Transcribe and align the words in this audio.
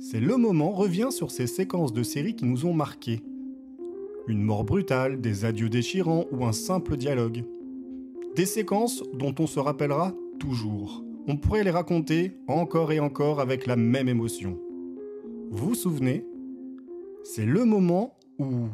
C'est 0.00 0.20
le 0.20 0.36
moment 0.36 0.70
revient 0.70 1.08
sur 1.10 1.32
ces 1.32 1.48
séquences 1.48 1.92
de 1.92 2.04
séries 2.04 2.36
qui 2.36 2.44
nous 2.44 2.66
ont 2.66 2.72
marqués. 2.72 3.20
Une 4.28 4.42
mort 4.42 4.62
brutale, 4.62 5.20
des 5.20 5.44
adieux 5.44 5.68
déchirants 5.68 6.26
ou 6.30 6.44
un 6.44 6.52
simple 6.52 6.96
dialogue. 6.96 7.44
Des 8.36 8.46
séquences 8.46 9.02
dont 9.12 9.34
on 9.40 9.48
se 9.48 9.58
rappellera 9.58 10.14
toujours. 10.38 11.02
On 11.26 11.36
pourrait 11.36 11.64
les 11.64 11.72
raconter 11.72 12.36
encore 12.46 12.92
et 12.92 13.00
encore 13.00 13.40
avec 13.40 13.66
la 13.66 13.74
même 13.74 14.08
émotion. 14.08 14.56
Vous 15.50 15.68
vous 15.70 15.74
souvenez? 15.74 16.24
C'est 17.24 17.46
le 17.46 17.64
moment 17.64 18.16
où... 18.38 18.68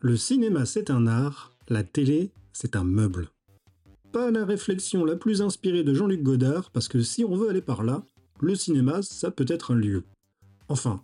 Le 0.00 0.16
cinéma, 0.16 0.66
c'est 0.66 0.90
un 0.90 1.06
art, 1.06 1.52
la 1.68 1.84
télé, 1.84 2.32
c'est 2.52 2.74
un 2.74 2.82
meuble. 2.82 3.28
Pas 4.10 4.32
la 4.32 4.44
réflexion 4.44 5.04
la 5.04 5.14
plus 5.14 5.40
inspirée 5.40 5.84
de 5.84 5.94
Jean-Luc 5.94 6.22
Godard, 6.22 6.70
parce 6.72 6.88
que 6.88 7.00
si 7.00 7.24
on 7.24 7.36
veut 7.36 7.48
aller 7.48 7.60
par 7.60 7.84
là, 7.84 8.02
le 8.40 8.56
cinéma, 8.56 9.02
ça 9.02 9.30
peut 9.30 9.46
être 9.46 9.70
un 9.70 9.76
lieu. 9.76 10.02
Enfin, 10.68 11.00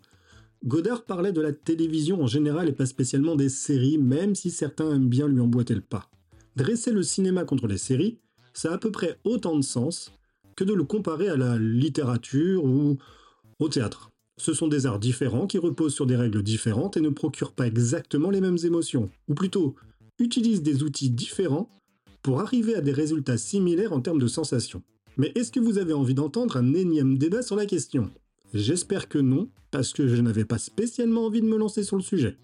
Godard 0.64 1.04
parlait 1.04 1.32
de 1.32 1.40
la 1.40 1.52
télévision 1.52 2.20
en 2.20 2.26
général 2.26 2.68
et 2.68 2.72
pas 2.72 2.86
spécialement 2.86 3.36
des 3.36 3.48
séries, 3.48 3.98
même 3.98 4.34
si 4.34 4.50
certains 4.50 4.92
aiment 4.92 5.08
bien 5.08 5.28
lui 5.28 5.40
emboîter 5.40 5.74
le 5.74 5.82
pas. 5.82 6.10
Dresser 6.56 6.90
le 6.90 7.04
cinéma 7.04 7.44
contre 7.44 7.68
les 7.68 7.78
séries, 7.78 8.18
ça 8.54 8.72
a 8.72 8.74
à 8.74 8.78
peu 8.78 8.90
près 8.90 9.20
autant 9.22 9.54
de 9.56 9.62
sens 9.62 10.15
que 10.56 10.64
de 10.64 10.72
le 10.72 10.84
comparer 10.84 11.28
à 11.28 11.36
la 11.36 11.58
littérature 11.58 12.64
ou 12.64 12.98
au 13.58 13.68
théâtre. 13.68 14.10
Ce 14.38 14.52
sont 14.52 14.68
des 14.68 14.86
arts 14.86 14.98
différents 14.98 15.46
qui 15.46 15.58
reposent 15.58 15.94
sur 15.94 16.06
des 16.06 16.16
règles 16.16 16.42
différentes 16.42 16.96
et 16.96 17.00
ne 17.00 17.08
procurent 17.08 17.52
pas 17.52 17.66
exactement 17.66 18.30
les 18.30 18.40
mêmes 18.40 18.58
émotions, 18.64 19.10
ou 19.28 19.34
plutôt 19.34 19.74
utilisent 20.18 20.62
des 20.62 20.82
outils 20.82 21.10
différents 21.10 21.70
pour 22.22 22.40
arriver 22.40 22.74
à 22.74 22.80
des 22.80 22.92
résultats 22.92 23.38
similaires 23.38 23.92
en 23.92 24.00
termes 24.00 24.18
de 24.18 24.26
sensations. 24.26 24.82
Mais 25.16 25.32
est-ce 25.34 25.52
que 25.52 25.60
vous 25.60 25.78
avez 25.78 25.92
envie 25.92 26.14
d'entendre 26.14 26.56
un 26.56 26.74
énième 26.74 27.16
débat 27.16 27.42
sur 27.42 27.56
la 27.56 27.64
question? 27.64 28.10
J'espère 28.52 29.08
que 29.08 29.18
non, 29.18 29.48
parce 29.70 29.92
que 29.92 30.06
je 30.06 30.20
n'avais 30.20 30.44
pas 30.44 30.58
spécialement 30.58 31.26
envie 31.26 31.40
de 31.40 31.46
me 31.46 31.56
lancer 31.56 31.82
sur 31.82 31.96
le 31.96 32.02
sujet. 32.02 32.36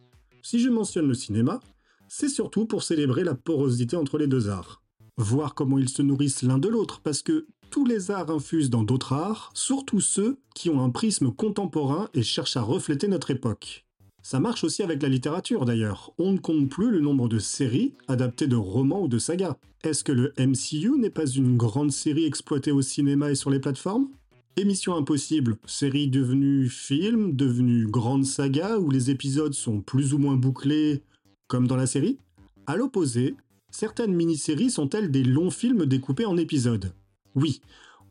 Si 0.42 0.60
je 0.60 0.70
mentionne 0.70 1.08
le 1.08 1.14
cinéma, 1.14 1.60
c'est 2.08 2.28
surtout 2.28 2.66
pour 2.66 2.82
célébrer 2.82 3.24
la 3.24 3.34
porosité 3.34 3.96
entre 3.96 4.18
les 4.18 4.26
deux 4.26 4.48
arts. 4.48 4.82
Voir 5.18 5.54
comment 5.54 5.78
ils 5.78 5.88
se 5.88 6.02
nourrissent 6.02 6.42
l'un 6.42 6.58
de 6.58 6.68
l'autre, 6.68 7.00
parce 7.00 7.22
que 7.22 7.46
tous 7.72 7.86
les 7.86 8.10
arts 8.10 8.30
infusent 8.30 8.68
dans 8.68 8.82
d'autres 8.82 9.14
arts, 9.14 9.50
surtout 9.54 9.98
ceux 9.98 10.36
qui 10.54 10.68
ont 10.68 10.84
un 10.84 10.90
prisme 10.90 11.32
contemporain 11.32 12.10
et 12.12 12.22
cherchent 12.22 12.58
à 12.58 12.62
refléter 12.62 13.08
notre 13.08 13.30
époque. 13.30 13.86
Ça 14.22 14.40
marche 14.40 14.62
aussi 14.62 14.82
avec 14.82 15.02
la 15.02 15.08
littérature 15.08 15.64
d'ailleurs. 15.64 16.12
On 16.18 16.32
ne 16.32 16.38
compte 16.38 16.68
plus 16.68 16.90
le 16.90 17.00
nombre 17.00 17.28
de 17.28 17.38
séries 17.38 17.94
adaptées 18.08 18.46
de 18.46 18.56
romans 18.56 19.02
ou 19.02 19.08
de 19.08 19.18
sagas. 19.18 19.56
Est-ce 19.82 20.04
que 20.04 20.12
le 20.12 20.34
MCU 20.38 20.98
n'est 20.98 21.10
pas 21.10 21.26
une 21.26 21.56
grande 21.56 21.90
série 21.90 22.26
exploitée 22.26 22.72
au 22.72 22.82
cinéma 22.82 23.30
et 23.30 23.34
sur 23.34 23.48
les 23.48 23.58
plateformes? 23.58 24.08
Émission 24.56 24.94
Impossible, 24.94 25.56
série 25.64 26.08
devenue 26.08 26.68
film, 26.68 27.34
devenue 27.34 27.86
grande 27.86 28.26
saga 28.26 28.78
où 28.78 28.90
les 28.90 29.10
épisodes 29.10 29.54
sont 29.54 29.80
plus 29.80 30.12
ou 30.12 30.18
moins 30.18 30.36
bouclés 30.36 31.00
comme 31.48 31.66
dans 31.66 31.76
la 31.76 31.86
série? 31.86 32.18
À 32.66 32.76
l'opposé, 32.76 33.34
certaines 33.70 34.14
mini-séries 34.14 34.70
sont-elles 34.70 35.10
des 35.10 35.24
longs 35.24 35.50
films 35.50 35.86
découpés 35.86 36.26
en 36.26 36.36
épisodes? 36.36 36.92
Oui, 37.34 37.60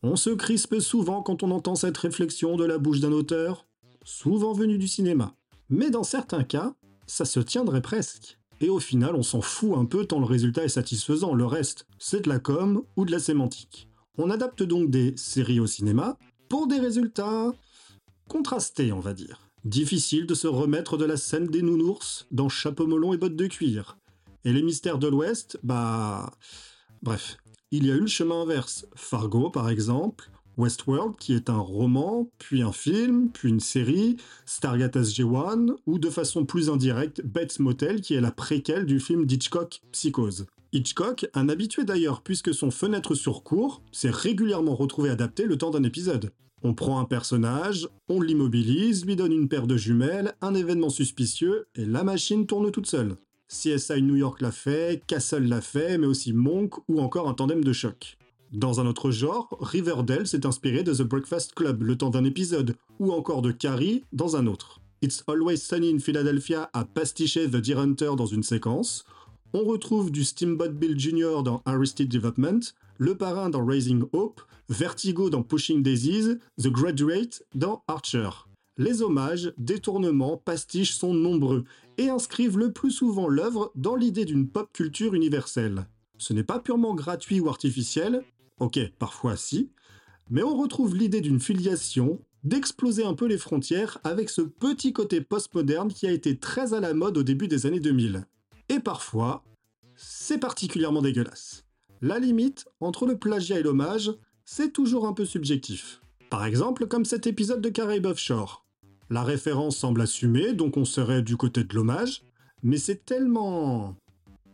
on 0.04 0.16
se 0.16 0.32
crispe 0.32 0.80
souvent 0.80 1.22
quand 1.22 1.44
on 1.44 1.52
entend 1.52 1.76
cette 1.76 1.98
réflexion 1.98 2.56
de 2.56 2.66
la 2.66 2.78
bouche 2.78 3.00
d'un 3.00 3.12
auteur, 3.12 3.68
souvent 4.04 4.54
venu 4.54 4.78
du 4.78 4.88
cinéma. 4.88 5.36
Mais 5.70 5.90
dans 5.90 6.04
certains 6.04 6.44
cas, 6.44 6.74
ça 7.06 7.26
se 7.26 7.40
tiendrait 7.40 7.82
presque. 7.82 8.40
Et 8.62 8.70
au 8.70 8.80
final, 8.80 9.16
on 9.16 9.24
s'en 9.24 9.42
fout 9.42 9.76
un 9.76 9.86
peu 9.86 10.06
tant 10.06 10.20
le 10.20 10.26
résultat 10.26 10.64
est 10.64 10.70
satisfaisant, 10.70 11.34
le 11.34 11.46
reste, 11.46 11.88
c'est 11.98 12.22
de 12.22 12.30
la 12.30 12.40
com 12.40 12.84
ou 12.96 13.06
de 13.06 13.12
la 13.12 13.20
sémantique. 13.20 13.90
On 14.18 14.30
adapte 14.30 14.64
donc 14.64 14.90
des 14.90 15.14
séries 15.18 15.60
au 15.60 15.68
cinéma 15.68 16.18
pour 16.50 16.68
des 16.68 16.80
résultats 16.80 17.54
contrastés, 18.28 18.92
on 18.92 19.00
va 19.00 19.14
dire. 19.14 19.40
Difficile 19.66 20.26
de 20.26 20.34
se 20.34 20.48
remettre 20.48 20.98
de 20.98 21.06
la 21.06 21.18
scène 21.18 21.48
des 21.48 21.62
nounours 21.62 22.28
dans 22.32 22.50
chapeau 22.50 22.88
melon 22.88 23.14
et 23.14 23.18
bottes 23.18 23.36
de 23.36 23.48
cuir. 23.48 23.98
Et 24.46 24.54
les 24.54 24.64
mystères 24.64 24.98
de 24.98 25.08
l'Ouest, 25.08 25.60
bah... 25.64 26.32
Bref, 27.04 27.38
il 27.72 27.88
y 27.88 27.92
a 27.92 27.96
eu 27.96 28.02
le 28.02 28.08
chemin 28.08 28.42
inverse. 28.42 28.86
Fargo, 28.96 29.50
par 29.50 29.70
exemple, 29.70 30.30
Westworld, 30.58 31.16
qui 31.18 31.34
est 31.34 31.50
un 31.50 31.58
roman, 31.58 32.30
puis 32.38 32.62
un 32.62 32.74
film, 32.74 33.30
puis 33.32 33.50
une 33.50 33.62
série, 33.62 34.18
Stargate 34.46 34.98
SG-1, 34.98 35.76
ou 35.86 35.98
de 35.98 36.10
façon 36.10 36.46
plus 36.46 36.70
indirecte, 36.70 37.22
Bates 37.26 37.60
Motel, 37.60 38.02
qui 38.02 38.14
est 38.14 38.22
la 38.22 38.32
préquelle 38.32 38.86
du 38.86 39.00
film 39.00 39.26
d'Hitchcock, 39.26 39.82
Psychose. 39.92 40.48
Hitchcock, 40.74 41.28
un 41.34 41.50
habitué 41.50 41.84
d'ailleurs, 41.84 42.22
puisque 42.22 42.54
son 42.54 42.72
fenêtre 42.72 43.16
sur 43.16 43.44
cours 43.44 43.82
s'est 43.92 44.10
régulièrement 44.10 44.76
retrouvé 44.76 45.10
adapté 45.10 45.46
le 45.46 45.58
temps 45.58 45.72
d'un 45.72 45.84
épisode. 45.84 46.32
On 46.64 46.74
prend 46.74 47.00
un 47.00 47.06
personnage, 47.06 47.90
on 48.08 48.22
l'immobilise, 48.22 49.06
lui 49.06 49.16
donne 49.16 49.34
une 49.34 49.50
paire 49.50 49.66
de 49.66 49.78
jumelles, 49.78 50.36
un 50.42 50.54
événement 50.54 50.90
suspicieux, 50.90 51.68
et 51.76 51.86
la 51.86 52.04
machine 52.04 52.46
tourne 52.46 52.72
toute 52.72 52.88
seule. 52.88 53.16
CSI 53.52 54.02
New 54.02 54.16
York 54.16 54.40
l'a 54.40 54.52
fait, 54.52 55.04
Castle 55.08 55.44
l'a 55.44 55.60
fait, 55.60 55.98
mais 55.98 56.08
aussi 56.08 56.32
Monk 56.32 56.76
ou 56.88 57.02
encore 57.02 57.28
un 57.28 57.34
tandem 57.34 57.64
de 57.64 57.74
choc. 57.74 58.18
Dans 58.54 58.80
un 58.80 58.86
autre 58.86 59.12
genre, 59.12 59.58
Riverdale 59.60 60.26
s'est 60.26 60.46
inspiré 60.46 60.84
de 60.84 60.94
The 60.94 61.02
Breakfast 61.02 61.54
Club 61.54 61.84
le 61.84 61.98
temps 61.98 62.10
d'un 62.10 62.24
épisode, 62.24 62.76
ou 63.00 63.12
encore 63.12 63.42
de 63.42 63.52
Carrie 63.52 64.06
dans 64.14 64.38
un 64.38 64.48
autre. 64.48 64.80
It's 65.02 65.24
Always 65.28 65.58
Sunny 65.58 65.94
in 65.94 66.00
Philadelphia 66.00 66.70
a 66.74 66.86
pastiché 66.86 67.50
The 67.50 67.58
Deer 67.58 67.80
Hunter 67.80 68.12
dans 68.16 68.26
une 68.26 68.44
séquence. 68.44 69.04
On 69.54 69.66
retrouve 69.66 70.12
du 70.12 70.24
Steamboat 70.24 70.70
Bill 70.70 70.98
Jr. 70.98 71.44
dans 71.44 71.62
Arrested 71.66 72.08
Development, 72.08 72.62
Le 72.98 73.16
Parrain 73.16 73.50
dans 73.50 73.66
Raising 73.66 74.04
Hope, 74.14 74.42
Vertigo 74.70 75.30
dans 75.30 75.44
Pushing 75.44 75.84
Daisies, 75.84 76.38
The 76.58 76.70
Graduate 76.70 77.44
dans 77.54 77.84
Archer. 77.90 78.30
Les 78.78 79.02
hommages, 79.02 79.52
détournements, 79.58 80.38
pastiches 80.38 80.96
sont 80.96 81.14
nombreux 81.14 81.66
et 82.02 82.10
inscrivent 82.10 82.58
le 82.58 82.72
plus 82.74 82.90
souvent 82.90 83.28
l'œuvre 83.28 83.72
dans 83.76 83.96
l'idée 83.96 84.26
d'une 84.26 84.50
pop 84.50 84.74
culture 84.74 85.14
universelle. 85.14 85.86
Ce 86.18 86.34
n'est 86.34 86.44
pas 86.44 86.60
purement 86.60 86.96
gratuit 86.96 87.40
ou 87.40 87.48
artificiel, 87.48 88.24
ok, 88.60 88.80
parfois 88.98 89.38
si, 89.38 89.70
mais 90.32 90.42
on 90.42 90.60
retrouve 90.60 90.96
l'idée 90.96 91.22
d'une 91.22 91.40
filiation, 91.40 92.20
d'exploser 92.44 93.04
un 93.04 93.14
peu 93.14 93.28
les 93.28 93.38
frontières 93.38 94.00
avec 94.04 94.32
ce 94.32 94.42
petit 94.42 94.94
côté 94.94 95.22
postmoderne 95.22 95.94
qui 95.94 96.08
a 96.08 96.12
été 96.12 96.38
très 96.38 96.74
à 96.74 96.80
la 96.80 96.96
mode 96.96 97.20
au 97.20 97.24
début 97.24 97.48
des 97.48 97.68
années 97.68 97.80
2000. 97.80 98.26
Et 98.70 98.80
parfois, 98.80 99.44
c'est 99.96 100.40
particulièrement 100.40 101.04
dégueulasse. 101.04 101.66
La 102.02 102.18
limite 102.18 102.66
entre 102.80 103.06
le 103.06 103.18
plagiat 103.18 103.60
et 103.60 103.64
l'hommage, 103.64 104.12
c'est 104.44 104.74
toujours 104.74 105.06
un 105.06 105.14
peu 105.14 105.26
subjectif. 105.26 106.02
Par 106.32 106.46
exemple, 106.46 106.88
comme 106.88 107.06
cet 107.06 107.28
épisode 107.28 107.62
de 107.62 107.70
Caraïbes 107.70 108.08
Offshore. 108.08 108.61
La 109.12 109.24
référence 109.24 109.76
semble 109.76 110.00
assumée, 110.00 110.54
donc 110.54 110.78
on 110.78 110.86
serait 110.86 111.22
du 111.22 111.36
côté 111.36 111.66
de 111.66 111.76
l'hommage, 111.76 112.24
mais 112.64 112.78
c'est 112.78 113.04
tellement 113.04 113.98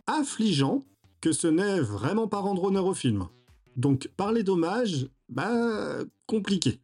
affligeant 0.08 0.84
que 1.22 1.32
ce 1.32 1.46
n'est 1.46 1.80
vraiment 1.80 2.28
pas 2.28 2.40
rendre 2.40 2.64
honneur 2.64 2.88
au 2.88 2.96
film. 2.96 3.28
Donc 3.76 4.10
parler 4.18 4.42
d'hommage, 4.42 5.10
bah 5.30 6.00
compliqué. 6.26 6.80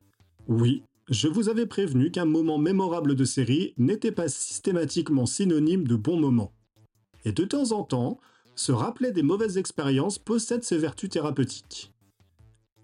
Oui, 0.48 0.84
je 1.10 1.28
vous 1.28 1.50
avais 1.50 1.66
prévenu 1.66 2.12
qu'un 2.12 2.26
moment 2.26 2.60
mémorable 2.60 3.16
de 3.16 3.26
série 3.26 3.74
n'était 3.80 4.12
pas 4.12 4.30
systématiquement 4.30 5.26
synonyme 5.26 5.88
de 5.88 5.96
bon 5.96 6.20
moment. 6.20 6.54
Et 7.26 7.32
de 7.32 7.44
temps 7.44 7.72
en 7.72 7.84
temps, 7.84 8.20
se 8.54 8.72
rappeler 8.72 9.12
des 9.12 9.24
mauvaises 9.24 9.58
expériences 9.58 10.20
possède 10.20 10.64
ses 10.64 10.78
vertus 10.78 11.10
thérapeutiques. 11.10 11.92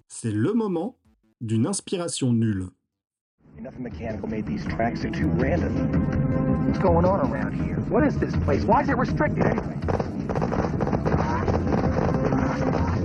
C'est 0.08 0.32
le 0.32 0.54
moment 0.54 0.98
d'une 1.42 1.68
inspiration 1.68 2.34
nulle. 2.34 2.70
Nothing 3.70 3.84
mechanical 3.84 4.28
made 4.28 4.48
these 4.48 4.66
tracks. 4.66 5.04
They're 5.04 5.12
too 5.12 5.28
random. 5.28 6.66
What's 6.66 6.80
going 6.80 7.06
on 7.06 7.32
around 7.32 7.54
here? 7.54 7.76
What 7.76 8.04
is 8.04 8.18
this 8.18 8.36
place? 8.38 8.64
Why 8.64 8.82
is 8.82 8.90
it 8.90 8.98
restricted 8.98 9.46
anyway? 9.46 9.76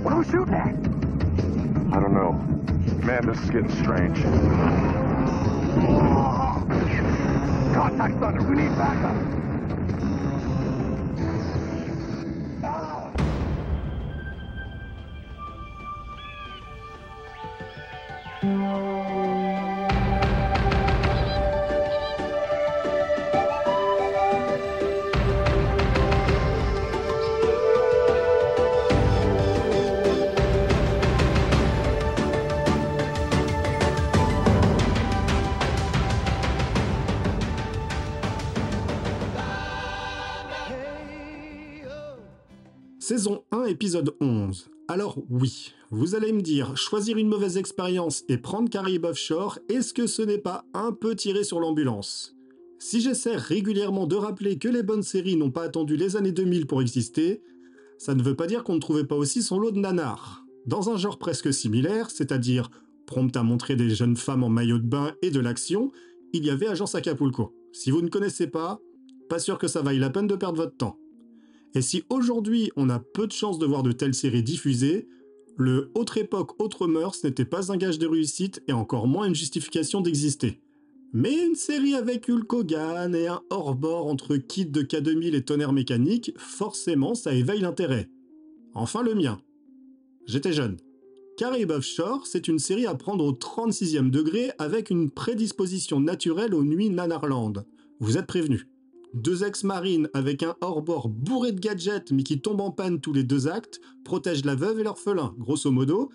What 0.01 0.13
are 0.13 0.17
we 0.17 0.25
shooting 0.25 0.55
at? 0.55 0.73
I 1.95 1.99
don't 1.99 2.15
know. 2.15 2.31
Man, 3.05 3.27
this 3.27 3.37
is 3.43 3.51
getting 3.51 3.69
strange. 3.75 4.17
Contact 7.75 8.19
thunder. 8.19 8.41
We 8.41 8.55
need 8.55 8.75
backup. 8.75 9.44
Saison 43.07 43.43
1, 43.51 43.65
épisode 43.65 44.15
11. 44.19 44.67
Alors 44.87 45.19
oui, 45.29 45.73
vous 45.91 46.15
allez 46.15 46.33
me 46.33 46.41
dire, 46.41 46.75
choisir 46.75 47.17
une 47.17 47.27
mauvaise 47.27 47.55
expérience 47.55 48.23
et 48.29 48.39
prendre 48.39 48.67
Caraïbes 48.67 49.05
Offshore, 49.05 49.59
est-ce 49.69 49.93
que 49.93 50.07
ce 50.07 50.23
n'est 50.23 50.39
pas 50.39 50.65
un 50.73 50.91
peu 50.91 51.15
tiré 51.15 51.43
sur 51.43 51.59
l'ambulance? 51.59 52.35
Si 52.79 53.01
j'essaie 53.01 53.35
régulièrement 53.35 54.07
de 54.07 54.15
rappeler 54.15 54.57
que 54.57 54.69
les 54.69 54.81
bonnes 54.81 55.03
séries 55.03 55.35
n'ont 55.35 55.51
pas 55.51 55.61
attendu 55.61 55.97
les 55.97 56.15
années 56.15 56.31
2000 56.31 56.65
pour 56.65 56.81
exister, 56.81 57.43
ça 57.99 58.15
ne 58.15 58.23
veut 58.23 58.35
pas 58.35 58.47
dire 58.47 58.63
qu'on 58.63 58.73
ne 58.73 58.79
trouvait 58.79 59.05
pas 59.05 59.15
aussi 59.15 59.43
son 59.43 59.59
lot 59.59 59.69
de 59.69 59.77
nanars. 59.77 60.43
Dans 60.65 60.89
un 60.89 60.97
genre 60.97 61.19
presque 61.19 61.53
similaire, 61.53 62.09
c'est-à-dire 62.09 62.71
prompt 63.05 63.37
à 63.37 63.43
montrer 63.43 63.75
des 63.75 63.91
jeunes 63.91 64.17
femmes 64.17 64.43
en 64.43 64.49
maillot 64.49 64.79
de 64.79 64.87
bain 64.87 65.13
et 65.21 65.29
de 65.29 65.39
l'action, 65.39 65.91
il 66.33 66.43
y 66.43 66.49
avait 66.49 66.69
Agence 66.69 66.95
Acapulco. 66.95 67.53
Si 67.71 67.91
vous 67.91 68.01
ne 68.01 68.09
connaissez 68.09 68.47
pas, 68.47 68.79
pas 69.29 69.37
sûr 69.37 69.59
que 69.59 69.67
ça 69.67 69.83
vaille 69.83 69.99
la 69.99 70.09
peine 70.09 70.25
de 70.25 70.35
perdre 70.35 70.57
votre 70.57 70.75
temps. 70.75 70.97
Et 71.75 71.81
si 71.81 72.03
aujourd'hui 72.09 72.71
on 72.77 72.89
a 72.89 72.99
peu 72.99 73.27
de 73.27 73.33
chances 73.33 73.59
de 73.59 73.65
voir 73.65 73.83
de 73.83 73.91
telles 73.91 74.13
séries 74.13 74.43
diffusées, 74.43 75.09
le 75.57 75.91
autre 75.93 76.17
époque, 76.17 76.59
autre 76.61 76.87
mœurs 76.87 77.23
n'était 77.23 77.45
pas 77.45 77.71
un 77.71 77.77
gage 77.77 77.99
de 77.99 78.07
réussite 78.07 78.63
et 78.67 78.73
encore 78.73 79.07
moins 79.07 79.27
une 79.27 79.35
justification 79.35 80.01
d'exister. 80.01 80.61
Mais 81.13 81.45
une 81.45 81.55
série 81.55 81.95
avec 81.95 82.29
Hulk 82.29 82.51
Hogan 82.51 83.15
et 83.15 83.27
un 83.27 83.41
hors-bord 83.49 84.07
entre 84.07 84.37
kit 84.37 84.65
de 84.65 84.81
K2000 84.81 85.35
et 85.35 85.43
tonnerre 85.43 85.73
mécanique, 85.73 86.33
forcément 86.37 87.13
ça 87.13 87.33
éveille 87.33 87.61
l'intérêt. 87.61 88.09
Enfin 88.73 89.03
le 89.03 89.13
mien. 89.13 89.37
J'étais 90.27 90.53
jeune. 90.53 90.77
Caraïbes 91.37 91.71
Offshore, 91.71 92.25
c'est 92.25 92.47
une 92.47 92.59
série 92.59 92.85
à 92.85 92.95
prendre 92.95 93.25
au 93.25 93.33
36e 93.33 94.09
degré 94.09 94.51
avec 94.59 94.89
une 94.89 95.11
prédisposition 95.11 95.99
naturelle 95.99 96.53
aux 96.53 96.63
nuits 96.63 96.89
Nanarland. 96.89 97.65
Vous 97.99 98.17
êtes 98.17 98.27
prévenus. 98.27 98.67
Deux 99.15 99.45
ex-marines 99.45 100.09
avec 100.13 100.43
un 100.43 100.57
hors-bord 100.59 101.07
bourré 101.07 101.53
de 101.53 101.59
gadgets 101.61 102.11
mais 102.11 102.23
qui 102.23 102.41
tombent 102.41 102.59
en 102.59 102.71
panne 102.71 102.99
tous 102.99 103.13
les 103.13 103.23
deux 103.23 103.47
actes 103.47 103.79
protègent 104.03 104.43
la 104.43 104.55
veuve 104.55 104.81
et 104.81 104.83
l'orphelin, 104.83 105.33
grosso 105.39 105.71
modo, 105.71 106.09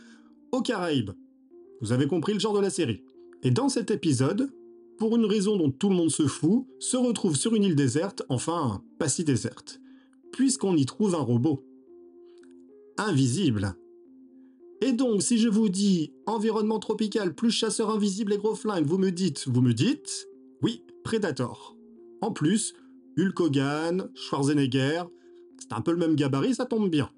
aux 0.53 0.61
Caraïbes. 0.61 1.13
Vous 1.81 1.93
avez 1.93 2.07
compris 2.07 2.35
le 2.35 2.39
genre 2.39 2.53
de 2.53 2.61
la 2.61 2.69
série. 2.69 3.03
Et 3.43 3.51
dans 3.51 3.71
cet 3.71 3.91
épisode, 3.91 4.53
pour 4.99 5.17
une 5.17 5.25
raison 5.25 5.57
dont 5.57 5.71
tout 5.71 5.89
le 5.89 5.97
monde 5.97 6.11
se 6.11 6.27
fout, 6.27 6.67
se 6.79 6.99
retrouve 6.99 7.37
sur 7.37 7.55
une 7.55 7.65
île 7.65 7.75
déserte, 7.75 8.23
enfin 8.29 8.83
pas 8.99 9.09
si 9.09 9.25
déserte, 9.25 9.81
puisqu'on 10.31 10.77
y 10.77 10.85
trouve 10.85 11.15
un 11.15 11.23
robot. 11.23 11.65
Invisible. 12.99 13.77
Et 14.83 14.93
donc, 14.93 15.23
si 15.23 15.39
je 15.39 15.49
vous 15.49 15.71
dis 15.71 16.13
environnement 16.27 16.79
tropical 16.79 17.35
plus 17.35 17.51
chasseur 17.51 17.89
invisible 17.89 18.35
et 18.35 18.37
gros 18.37 18.55
flingue, 18.55 18.85
vous 18.85 18.99
me 18.99 19.11
dites, 19.11 19.49
vous 19.49 19.63
me 19.63 19.73
dites, 19.73 20.29
oui, 20.63 20.83
Predator. 21.03 21.79
En 22.21 22.33
plus, 22.33 22.75
Hulk 23.19 23.41
Hogan, 23.41 24.09
Schwarzenegger, 24.15 25.03
c'est 25.59 25.73
un 25.73 25.81
peu 25.81 25.93
le 25.93 25.99
même 25.99 26.17
gabarit, 26.17 26.55
ça 26.55 26.67
tombe 26.67 26.91
bien. 26.91 27.11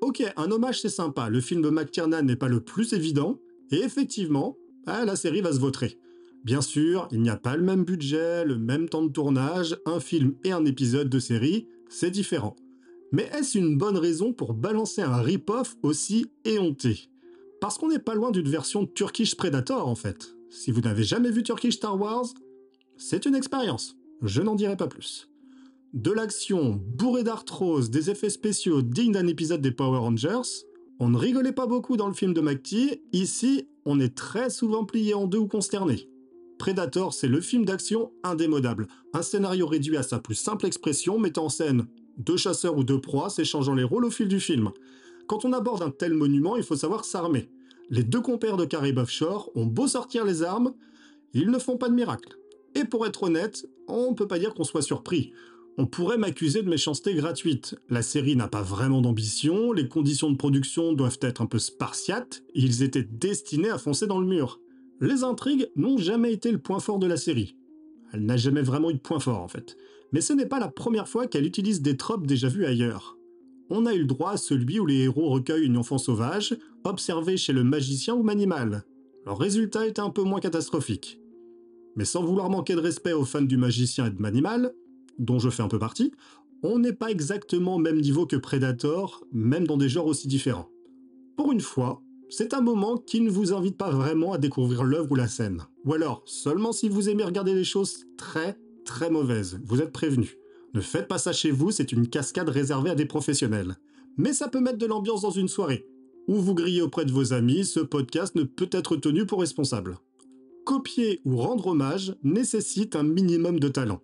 Ok, 0.00 0.22
un 0.36 0.50
hommage 0.50 0.80
c'est 0.80 0.88
sympa, 0.88 1.28
le 1.28 1.40
film 1.40 1.68
McTiernan 1.70 2.22
n'est 2.22 2.36
pas 2.36 2.48
le 2.48 2.60
plus 2.60 2.92
évident, 2.92 3.40
et 3.70 3.82
effectivement, 3.82 4.56
ah, 4.86 5.04
la 5.04 5.16
série 5.16 5.40
va 5.40 5.52
se 5.52 5.60
vautrer. 5.60 5.98
Bien 6.44 6.62
sûr, 6.62 7.08
il 7.10 7.20
n'y 7.20 7.30
a 7.30 7.36
pas 7.36 7.56
le 7.56 7.62
même 7.62 7.84
budget, 7.84 8.44
le 8.44 8.56
même 8.56 8.88
temps 8.88 9.02
de 9.02 9.12
tournage, 9.12 9.76
un 9.84 10.00
film 10.00 10.34
et 10.44 10.52
un 10.52 10.64
épisode 10.64 11.08
de 11.08 11.18
série, 11.18 11.66
c'est 11.88 12.10
différent. 12.10 12.56
Mais 13.12 13.28
est-ce 13.34 13.58
une 13.58 13.76
bonne 13.76 13.96
raison 13.96 14.32
pour 14.32 14.54
balancer 14.54 15.02
un 15.02 15.20
rip-off 15.20 15.76
aussi 15.82 16.26
éhonté? 16.44 17.10
Parce 17.60 17.76
qu'on 17.76 17.88
n'est 17.88 17.98
pas 17.98 18.14
loin 18.14 18.30
d'une 18.30 18.48
version 18.48 18.86
Turkish 18.86 19.34
Predator 19.34 19.88
en 19.88 19.94
fait. 19.94 20.36
Si 20.48 20.70
vous 20.70 20.80
n'avez 20.80 21.02
jamais 21.02 21.30
vu 21.30 21.42
Turkish 21.42 21.74
Star 21.74 22.00
Wars, 22.00 22.26
c'est 22.96 23.26
une 23.26 23.34
expérience. 23.34 23.97
Je 24.22 24.42
n'en 24.42 24.56
dirai 24.56 24.76
pas 24.76 24.88
plus. 24.88 25.28
De 25.94 26.10
l'action 26.10 26.80
bourrée 26.84 27.22
d'arthrose, 27.22 27.88
des 27.88 28.10
effets 28.10 28.30
spéciaux 28.30 28.82
dignes 28.82 29.12
d'un 29.12 29.26
épisode 29.26 29.60
des 29.60 29.70
Power 29.70 29.98
Rangers, 29.98 30.66
on 30.98 31.08
ne 31.08 31.16
rigolait 31.16 31.52
pas 31.52 31.66
beaucoup 31.66 31.96
dans 31.96 32.08
le 32.08 32.14
film 32.14 32.34
de 32.34 32.40
McTee, 32.40 33.00
ici 33.12 33.68
on 33.84 34.00
est 34.00 34.14
très 34.14 34.50
souvent 34.50 34.84
plié 34.84 35.14
en 35.14 35.26
deux 35.26 35.38
ou 35.38 35.46
consterné. 35.46 36.08
Predator, 36.58 37.14
c'est 37.14 37.28
le 37.28 37.40
film 37.40 37.64
d'action 37.64 38.10
indémodable, 38.24 38.88
un 39.14 39.22
scénario 39.22 39.66
réduit 39.66 39.96
à 39.96 40.02
sa 40.02 40.18
plus 40.18 40.34
simple 40.34 40.66
expression 40.66 41.18
mettant 41.18 41.44
en 41.44 41.48
scène 41.48 41.86
deux 42.18 42.36
chasseurs 42.36 42.76
ou 42.76 42.82
deux 42.82 43.00
proies 43.00 43.30
s'échangeant 43.30 43.74
les 43.74 43.84
rôles 43.84 44.04
au 44.04 44.10
fil 44.10 44.26
du 44.26 44.40
film. 44.40 44.70
Quand 45.28 45.44
on 45.44 45.52
aborde 45.52 45.82
un 45.82 45.90
tel 45.90 46.14
monument, 46.14 46.56
il 46.56 46.64
faut 46.64 46.76
savoir 46.76 47.04
s'armer. 47.04 47.48
Les 47.90 48.02
deux 48.02 48.20
compères 48.20 48.56
de 48.56 48.64
Caraïbes 48.64 48.98
Offshore 48.98 49.50
ont 49.54 49.66
beau 49.66 49.86
sortir 49.86 50.24
les 50.24 50.42
armes, 50.42 50.74
ils 51.32 51.50
ne 51.50 51.58
font 51.58 51.76
pas 51.76 51.88
de 51.88 51.94
miracle. 51.94 52.36
Et 52.78 52.84
pour 52.84 53.06
être 53.06 53.24
honnête, 53.24 53.66
on 53.86 54.10
ne 54.10 54.14
peut 54.14 54.26
pas 54.26 54.38
dire 54.38 54.54
qu'on 54.54 54.64
soit 54.64 54.82
surpris. 54.82 55.32
On 55.76 55.86
pourrait 55.86 56.18
m'accuser 56.18 56.62
de 56.62 56.68
méchanceté 56.68 57.14
gratuite. 57.14 57.76
La 57.90 58.02
série 58.02 58.36
n'a 58.36 58.48
pas 58.48 58.62
vraiment 58.62 59.00
d'ambition, 59.00 59.72
les 59.72 59.88
conditions 59.88 60.30
de 60.30 60.36
production 60.36 60.92
doivent 60.92 61.18
être 61.20 61.40
un 61.40 61.46
peu 61.46 61.58
spartiates, 61.58 62.42
et 62.54 62.60
ils 62.60 62.82
étaient 62.82 63.06
destinés 63.08 63.70
à 63.70 63.78
foncer 63.78 64.06
dans 64.06 64.20
le 64.20 64.26
mur. 64.26 64.60
Les 65.00 65.22
intrigues 65.22 65.68
n'ont 65.76 65.98
jamais 65.98 66.32
été 66.32 66.50
le 66.50 66.58
point 66.58 66.80
fort 66.80 66.98
de 66.98 67.06
la 67.06 67.16
série. 67.16 67.56
Elle 68.12 68.24
n'a 68.24 68.36
jamais 68.36 68.62
vraiment 68.62 68.90
eu 68.90 68.94
de 68.94 68.98
point 68.98 69.20
fort 69.20 69.42
en 69.42 69.48
fait 69.48 69.76
mais 70.12 70.20
ce 70.20 70.32
n'est 70.32 70.46
pas 70.46 70.60
la 70.60 70.68
première 70.68 71.08
fois 71.08 71.26
qu'elle 71.26 71.46
utilise 71.46 71.82
des 71.82 71.96
tropes 71.96 72.26
déjà 72.26 72.48
vues 72.48 72.66
ailleurs. 72.66 73.16
On 73.70 73.86
a 73.86 73.94
eu 73.94 74.00
le 74.00 74.06
droit 74.06 74.32
à 74.32 74.36
celui 74.36 74.80
où 74.80 74.86
les 74.86 75.02
héros 75.02 75.28
recueillent 75.28 75.66
une 75.66 75.76
enfant 75.76 75.98
sauvage, 75.98 76.56
observée 76.84 77.36
chez 77.36 77.52
le 77.52 77.64
magicien 77.64 78.14
ou 78.14 78.22
manimal. 78.22 78.84
Le 79.26 79.32
résultat 79.32 79.86
était 79.86 80.00
un 80.00 80.10
peu 80.10 80.22
moins 80.22 80.40
catastrophique. 80.40 81.20
Mais 81.98 82.04
sans 82.04 82.22
vouloir 82.22 82.48
manquer 82.48 82.76
de 82.76 82.80
respect 82.80 83.12
aux 83.12 83.24
fans 83.24 83.42
du 83.42 83.56
magicien 83.56 84.06
et 84.06 84.10
de 84.10 84.22
manimal, 84.22 84.72
dont 85.18 85.40
je 85.40 85.50
fais 85.50 85.64
un 85.64 85.68
peu 85.68 85.80
partie, 85.80 86.12
on 86.62 86.78
n'est 86.78 86.92
pas 86.92 87.10
exactement 87.10 87.74
au 87.74 87.78
même 87.78 88.00
niveau 88.00 88.24
que 88.24 88.36
Predator, 88.36 89.24
même 89.32 89.66
dans 89.66 89.76
des 89.76 89.88
genres 89.88 90.06
aussi 90.06 90.28
différents. 90.28 90.68
Pour 91.36 91.50
une 91.50 91.60
fois, 91.60 92.00
c'est 92.30 92.54
un 92.54 92.60
moment 92.60 92.98
qui 92.98 93.20
ne 93.20 93.30
vous 93.30 93.52
invite 93.52 93.76
pas 93.76 93.90
vraiment 93.90 94.32
à 94.32 94.38
découvrir 94.38 94.84
l'œuvre 94.84 95.10
ou 95.10 95.16
la 95.16 95.26
scène. 95.26 95.64
Ou 95.86 95.92
alors, 95.92 96.22
seulement 96.24 96.70
si 96.70 96.88
vous 96.88 97.08
aimez 97.08 97.24
regarder 97.24 97.52
les 97.52 97.64
choses 97.64 98.04
très 98.16 98.56
très 98.84 99.10
mauvaise, 99.10 99.60
vous 99.64 99.82
êtes 99.82 99.92
prévenu. 99.92 100.38
Ne 100.74 100.80
faites 100.80 101.08
pas 101.08 101.18
ça 101.18 101.32
chez 101.32 101.50
vous, 101.50 101.72
c'est 101.72 101.90
une 101.90 102.06
cascade 102.06 102.48
réservée 102.48 102.90
à 102.90 102.94
des 102.94 103.06
professionnels. 103.06 103.74
Mais 104.16 104.32
ça 104.32 104.46
peut 104.46 104.60
mettre 104.60 104.78
de 104.78 104.86
l'ambiance 104.86 105.22
dans 105.22 105.32
une 105.32 105.48
soirée. 105.48 105.88
Ou 106.28 106.36
vous 106.36 106.54
grillez 106.54 106.82
auprès 106.82 107.06
de 107.06 107.12
vos 107.12 107.32
amis, 107.32 107.64
ce 107.64 107.80
podcast 107.80 108.36
ne 108.36 108.44
peut 108.44 108.70
être 108.70 108.94
tenu 108.94 109.26
pour 109.26 109.40
responsable. 109.40 109.98
Copier 110.68 111.22
ou 111.24 111.38
rendre 111.38 111.68
hommage 111.68 112.14
nécessite 112.22 112.94
un 112.94 113.02
minimum 113.02 113.58
de 113.58 113.68
talent. 113.68 114.02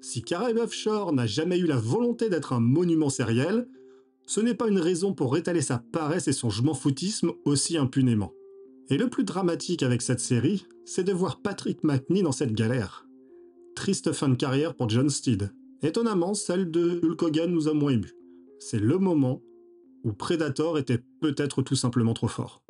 Si 0.00 0.20
Caraïbes 0.20 0.58
Offshore 0.58 1.12
n'a 1.12 1.26
jamais 1.28 1.60
eu 1.60 1.66
la 1.66 1.76
volonté 1.76 2.28
d'être 2.28 2.52
un 2.52 2.58
monument 2.58 3.08
sériel, 3.08 3.68
ce 4.26 4.40
n'est 4.40 4.56
pas 4.56 4.66
une 4.66 4.80
raison 4.80 5.14
pour 5.14 5.36
étaler 5.36 5.60
sa 5.62 5.78
paresse 5.78 6.26
et 6.26 6.32
son 6.32 6.50
foutisme 6.50 7.30
aussi 7.44 7.78
impunément. 7.78 8.32
Et 8.90 8.96
le 8.96 9.08
plus 9.08 9.22
dramatique 9.22 9.84
avec 9.84 10.02
cette 10.02 10.18
série, 10.18 10.66
c'est 10.84 11.04
de 11.04 11.12
voir 11.12 11.40
Patrick 11.40 11.84
McNee 11.84 12.24
dans 12.24 12.32
cette 12.32 12.52
galère 12.52 13.06
triste 13.76 14.12
fin 14.12 14.28
de 14.28 14.34
carrière 14.34 14.74
pour 14.74 14.88
John 14.88 15.08
Steed. 15.08 15.52
Étonnamment, 15.82 16.34
celle 16.34 16.72
de 16.72 17.00
Hulk 17.04 17.22
Hogan 17.22 17.52
nous 17.52 17.68
a 17.68 17.74
moins 17.74 17.92
ému. 17.92 18.10
C'est 18.58 18.80
le 18.80 18.98
moment 18.98 19.40
où 20.02 20.12
Predator 20.12 20.78
était 20.78 21.00
peut-être 21.20 21.62
tout 21.62 21.76
simplement 21.76 22.12
trop 22.12 22.26
fort. 22.26 22.61